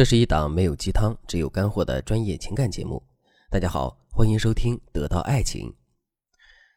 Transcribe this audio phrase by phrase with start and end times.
[0.00, 3.02] 这是一档没有鸡汤，只有干货的专业情感节目。
[3.50, 5.68] 大家好，欢迎收听《得到爱情》。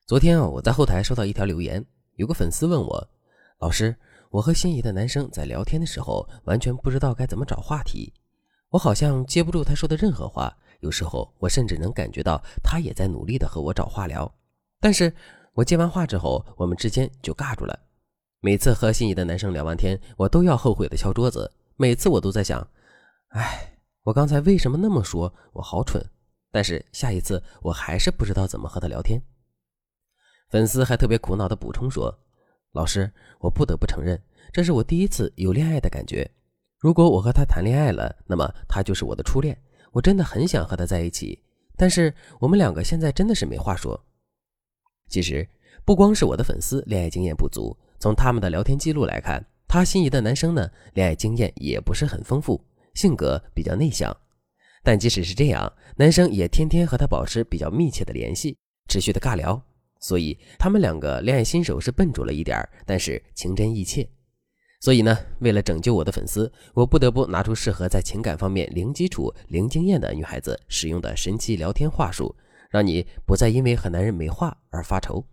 [0.05, 3.09] 昨天啊，我在后台收到一条留言，有个粉丝问我
[3.61, 3.95] ：“老师，
[4.29, 8.11] 我和心仪的男生在聊天的时候，完全不知道该怎么找话题。
[8.67, 14.29] 我好像接不住他说的任何话，有时候我甚至能感觉到他也在努力的和我找话聊。
[14.81, 15.09] 但是
[15.53, 17.79] 我接完话之后，我们之间就尬住了。
[18.41, 21.49] 每次和心仪的男生聊完天，我都要后悔的敲桌子。
[21.77, 22.61] 每次我都在想。”
[23.33, 25.33] 哎，我刚才为什么那么说？
[25.53, 26.03] 我好蠢。
[26.51, 29.19] 但是下一次我还是不知道怎么和他聊天。
[30.51, 32.15] 粉丝还特别苦恼的补充说
[32.73, 36.29] ：“老师，我不得不承认，这是我第一次有恋爱的感觉。
[36.77, 39.59] 如果我和他谈恋爱了，那么他就是我的初恋。
[39.91, 41.43] 我真的很想和他在一起，
[41.75, 43.99] 但是我们两个现在真的是没话说。
[45.09, 45.47] 其实
[45.83, 52.63] 不光是我的粉丝恋爱经验不足，从他们的聊天记录来看，他心仪的男生呢，恋爱经验也不是很丰富。”
[52.93, 54.15] 性格比较内向，
[54.83, 59.61] 但即使是这样，男生也天天和他保持比较密切的联系，持续的尬聊，
[59.99, 64.07] 所以他们两个恋爱新手是笨拙了一点但是情真意切。
[64.79, 72.35] 所以呢，为了拯救我的粉丝，我不得不拿出适合在情感方面零基础、零经验的女孩子使用的神奇聊天话术，
[72.69, 75.25] 让你不再因为和男人没话而发愁。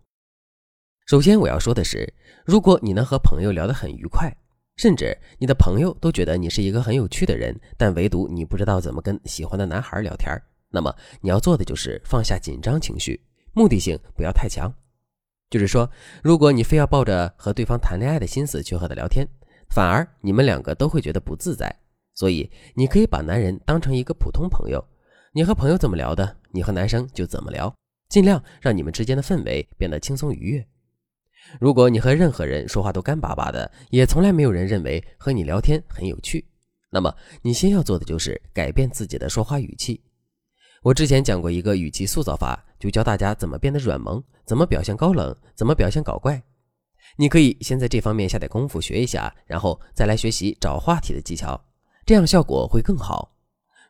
[1.06, 2.14] 首先我要说的是，
[2.46, 4.32] 如果你能和朋友聊得很愉快。
[4.80, 10.34] 甚至你的朋友都觉得你是一个很有趣的人，但唯独你不知道怎么跟喜欢的男孩聊天。
[10.70, 13.20] 那么你要做的就是放下紧张情绪，
[13.52, 14.72] 目的性不要太强。
[15.50, 15.90] 就是说，
[16.22, 19.28] 如果你非要抱着和对方谈恋爱的心思去和他聊天，
[19.68, 21.70] 反而你们两个都会觉得不自在。
[22.14, 24.82] 所以你可以把男人当成一个普通朋友，
[25.34, 27.70] 你和朋友怎么聊的，你和男生就怎么聊，
[28.08, 30.66] 尽量让你们之间的氛围变得轻松愉悦。
[31.58, 36.46] 如果你和任何人说话都干巴巴的，也从来没有人认为和你聊天很有趣，
[36.90, 40.00] 那么你先要做的就是改变自己的说话语气。
[40.82, 46.42] 我之前讲过一个语气塑造法，就教大家怎么变得软萌，怎么表现高冷，怎么表现搞怪。
[47.16, 51.60] 你可以先在这方面下点功夫学一下，然后再来学习找话题的技巧，
[52.06, 53.36] 这样效果会更好。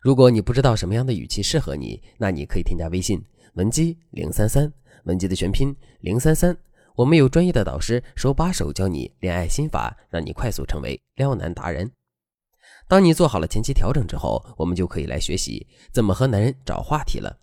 [0.00, 3.22] 如果你不知道什么样的语气适合你，那你可以添加微信
[3.54, 4.72] 文姬零三三，
[5.04, 6.56] 文姬的全拼零三三。
[7.00, 11.90] 我们有专业的导师，手把手教你恋爱心法，让你快速成为撩男达人。
[12.86, 17.34] 当你做好了前期调整之后，我们就可以来学习怎么和男人找话题了。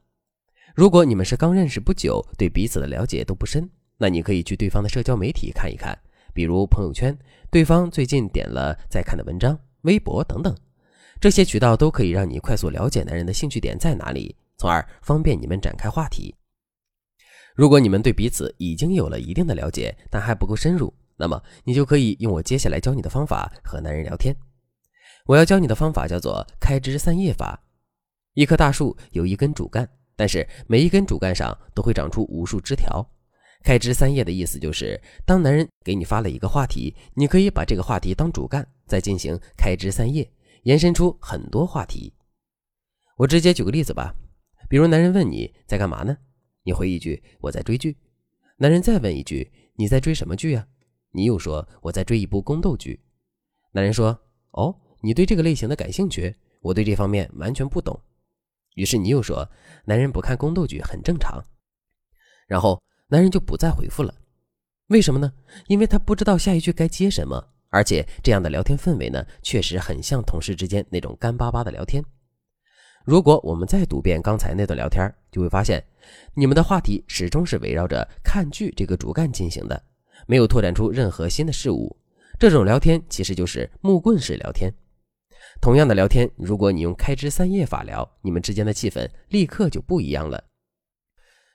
[0.75, 5.97] 如果你们是刚认识不久，对彼此的了解都不深，那你可以去对方的社交媒体看一看，
[6.35, 7.17] 比如朋友圈、
[7.49, 10.55] 对方最近点了在看的文章、微博等等，
[11.19, 16.35] 这些渠道都可以让你快速了解男人的兴趣点在哪里，从而方便你们展开话题。
[17.57, 24.35] 如果你们对彼此已经有了一定的了解，但还不够深入，那么你就可以用我接下来教你的方法和男人聊天。
[25.25, 27.59] 我要教你的方法叫做开枝散叶法。
[28.35, 33.03] 一棵大树有一根主干，但是每一根主干上都会长出无数枝条。
[33.63, 40.31] 开枝散叶的意思就是，当男人给你发了一个话题，你可以把这个话题当主干，再进行开枝散叶，
[40.61, 42.13] 延伸出很多话题。
[43.17, 44.13] 我直接举个例子吧，
[44.69, 46.15] 比如男人问你在干嘛呢？
[46.67, 47.95] 你回一句我在追剧，
[48.57, 50.67] 男人再问一句你在追什么剧呀？
[51.11, 52.99] 你又说我在追一部宫斗剧。
[53.71, 54.09] 男人说
[54.51, 57.97] 哦，你对这个类型的感兴趣，我对这方面完全不懂。
[58.75, 59.49] 于是你又说
[59.85, 61.41] 男人不看宫斗剧很正常。
[62.49, 64.13] 然后男人就不再回复了，
[64.87, 65.31] 为什么呢？
[65.67, 72.03] 因为他不知道下一句该接什么，而且这样的聊天氛围呢，确实很像同事之间那种干巴巴的聊天。
[73.07, 75.81] 如果我们再读遍刚才那段聊天，就会发现，
[76.33, 79.81] 你们的话题始终是围绕着看剧这个主干进行的，
[80.27, 81.95] 没有拓展出任何新的事物。
[82.37, 84.69] 这种聊天其实就是木棍式聊天。
[85.61, 90.43] 同样的聊天，如果你用开枝散叶法聊，你们之间的气氛立刻就不一样了。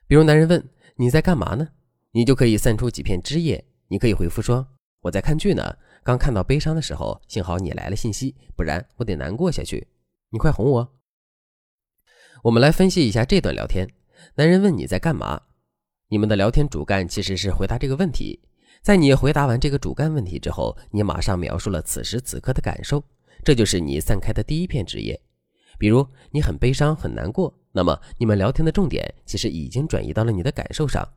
[0.09, 1.69] 比如男人问你在干嘛呢，
[2.13, 4.67] 你就可以散出几片枝叶，你可以回复说
[5.03, 5.77] 我在看剧呢。
[6.03, 9.87] 刚看到悲伤的时候，幸好你来了信息，不然我得难过下去。
[10.31, 11.02] 你快哄我。
[12.43, 13.89] 我们来分析一下这段聊天。
[14.35, 15.41] 男人问你在干嘛，
[16.09, 18.41] 你们的聊天主干其实是回答这个问题。
[18.83, 23.01] 在你回答完这个主干问题之后，你马上描述了此时此刻的感受，
[23.45, 25.21] 这就是你散开的第一片枝叶。
[25.79, 31.09] 比如你很悲伤、很难过，那么你们聊天的重点其实已经转移到了你的感受上。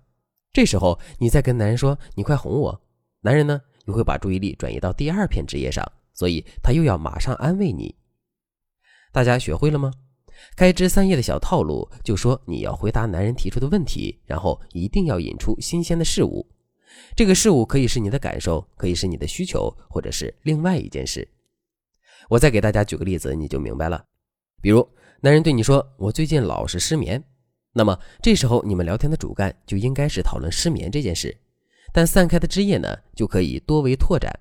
[0.54, 2.82] 这时候你再跟男人说“你快哄我”，
[3.22, 5.84] 男人呢又会把注意力转移到第二片枝叶上，
[6.14, 7.96] 所以他又要马上安慰你。
[9.12, 9.92] 大家学会了吗？
[10.56, 16.46] 开枝散叶的小套路，就说你要回答男人提出的问题，然后一定要引出新鲜的事物。
[17.16, 21.28] 这个事物可以是你的感受，可以是你的需求，或者是另外一件事。
[22.30, 24.04] 我再给大家举个例子，你就明白了。
[24.62, 24.88] 比如，
[25.22, 27.24] 男人对你说：“我最近老是失眠。”
[27.74, 31.38] 那么这时候你们聊天的主干就应该是讨论失眠这件事，
[31.92, 34.32] 但散开的枝叶呢就可以多为拓展。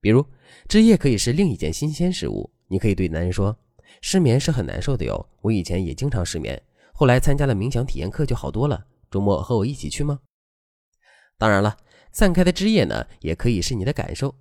[0.00, 0.24] 比如，
[0.66, 2.50] 枝叶可以是另一件新鲜事物。
[2.66, 3.56] 你可以对男人说
[4.00, 6.60] ：“失眠是很难受的哟，我以前也经常失眠，
[6.92, 8.86] 后来参加了冥想体验课就好多了。
[9.10, 10.20] 周末和我一起去吗？”
[11.38, 11.76] 当然了，
[12.12, 14.34] 散开的枝叶呢也可以是你的感受。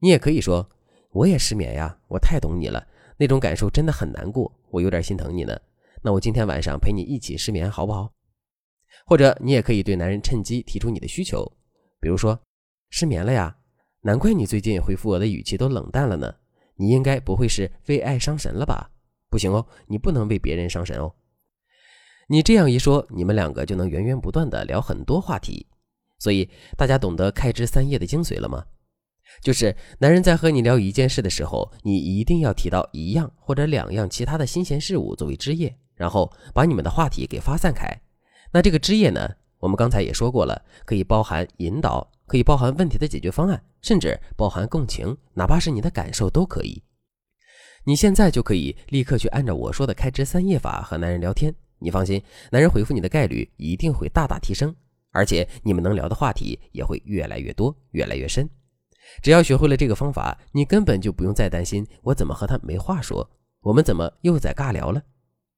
[0.00, 0.68] 你也可以说
[1.12, 2.86] ：“我也失眠呀，我太懂你了，
[3.16, 5.58] 那种感受真的很难过，我有点心疼你呢。”
[6.04, 8.12] 那我今天晚上陪你一起失眠好不好？
[9.06, 11.50] 或者你也可以对男人趁机提出你的需求，
[12.00, 12.38] 比如说
[12.90, 13.56] 失眠了呀，
[14.00, 16.34] 难怪你最近回复我的语气都冷淡了呢，
[16.82, 18.90] 你应该不会是为爱伤神了吧？
[19.30, 21.14] 不行哦，你不能为别人伤神哦。
[22.28, 25.64] 你这样一说，你们两个就能源源不断的聊很多话题，
[26.18, 28.64] 所以大家懂得开枝散叶的精髓了吗？
[29.42, 35.72] 就是男人在和你聊一件事的时候，你一定要提到一样或者两样其他的新鲜事物作为枝叶。
[35.94, 37.86] 然后把你们的话题给发散开，
[38.52, 39.36] 那这个枝叶呢？
[39.60, 46.82] 我们刚才也说过了，可以包含引导，可以包含问题的解决方案，甚至包含共情，哪怕是你的感受都可以。
[47.84, 54.74] 你现在就可以立刻去按照我说的开枝散叶法和男人聊天，你放心，男人回复你的概率一定会大大提升，
[55.10, 58.48] 而且你们能聊的话题也会越来越多，越来越深。
[59.22, 63.28] 只要学会了这个方法，你根本就不用再担心我怎么和他没话说，
[63.60, 65.02] 我们怎么又在尬聊了。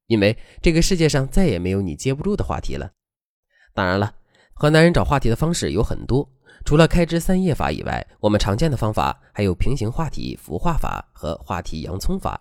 [0.09, 2.91] 因为这个世界上再也没有你接不住的话题了。
[3.73, 4.17] 当然了，
[4.55, 6.29] 和男人找话题的方式有很多，
[6.65, 12.41] 除了开枝散叶法以外，我们常见的方法还有平行话题孵化法和话题洋葱法。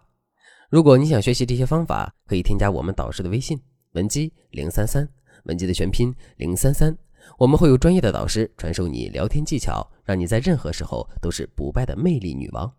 [0.69, 3.61] 如果你想学习这些方法，可以添加我们导师的微信
[3.91, 5.07] 文姬零三三，
[5.43, 6.97] 文姬的全拼零三三，
[7.37, 12.73] 我们会有专业的导师传授你聊天技巧，让你在任何时候都是不败的魅力女王。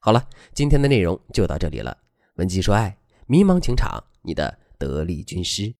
[0.00, 0.24] 好了，
[0.54, 1.96] 今天的内容就到这里了，
[2.36, 2.96] 文姬说爱。
[3.26, 5.74] 迷茫情场，你的得力军师。